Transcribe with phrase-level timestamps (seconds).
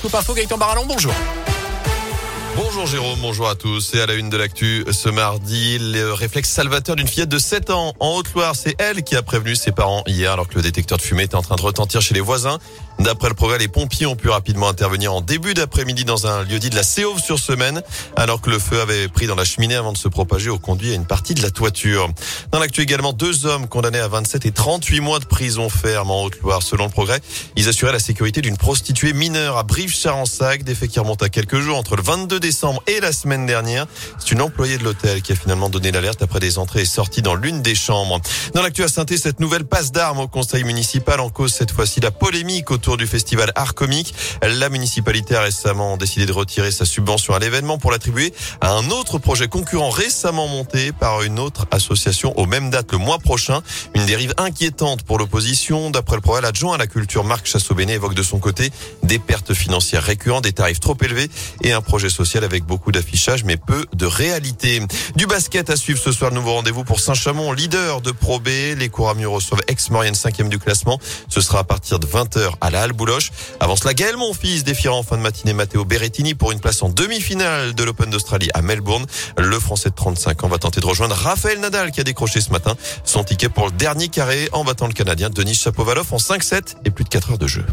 [0.00, 1.12] Coupe info Gaëtan Barallon, bonjour.
[2.60, 3.94] Bonjour Jérôme, bonjour à tous.
[3.94, 7.70] Et à la une de l'actu ce mardi, le réflexe salvateur d'une fillette de 7
[7.70, 8.56] ans en Haute-Loire.
[8.56, 11.36] C'est elle qui a prévenu ses parents hier alors que le détecteur de fumée était
[11.36, 12.58] en train de retentir chez les voisins.
[12.98, 16.58] D'après le progrès, les pompiers ont pu rapidement intervenir en début d'après-midi dans un lieu
[16.58, 17.80] dit de la Séauve sur semaine,
[18.16, 20.90] alors que le feu avait pris dans la cheminée avant de se propager au conduit
[20.90, 22.08] à une partie de la toiture.
[22.50, 26.24] Dans l'actu également, deux hommes condamnés à 27 et 38 mois de prison ferme en
[26.24, 26.64] Haute-Loire.
[26.64, 27.20] Selon le progrès,
[27.54, 31.60] ils assuraient la sécurité d'une prostituée mineure à Brive-Charensac, des faits qui remontent à quelques
[31.60, 32.47] jours entre le 22 décembre
[32.86, 33.86] et la semaine dernière.
[34.18, 37.20] C'est une employée de l'hôtel qui a finalement donné l'alerte après des entrées et sorties
[37.20, 38.20] dans l'une des chambres.
[38.54, 42.00] Dans l'actu à saint cette nouvelle passe d'armes au conseil municipal en cause cette fois-ci
[42.00, 44.14] la polémique autour du festival Art Comique.
[44.42, 48.88] La municipalité a récemment décidé de retirer sa subvention à l'événement pour l'attribuer à un
[48.90, 53.60] autre projet concurrent récemment monté par une autre association aux mêmes dates le mois prochain.
[53.94, 55.90] Une dérive inquiétante pour l'opposition.
[55.90, 58.70] D'après le projet adjoint à la culture, Marc Chassobéné évoque de son côté
[59.02, 61.28] des pertes financières récurrentes, des tarifs trop élevés
[61.62, 64.80] et un projet social avec beaucoup d'affichage mais peu de réalité.
[65.16, 68.48] Du basket à suivre ce soir, nouveau rendez-vous pour Saint-Chamond, leader de Pro B.
[68.76, 70.98] Les Couramur reçoivent ex-Maurienne 5e du classement.
[71.28, 73.30] Ce sera à partir de 20h à la Halle Bouloche.
[73.60, 76.88] Avant cela, Gaël fils défiera en fin de matinée Matteo Berrettini pour une place en
[76.88, 79.06] demi-finale de l'Open d'Australie à Melbourne.
[79.36, 82.50] Le Français de 35 ans va tenter de rejoindre Raphaël Nadal qui a décroché ce
[82.50, 86.76] matin son ticket pour le dernier carré en battant le Canadien Denis Chapovalov en 5-7
[86.84, 87.64] et plus de 4 heures de jeu.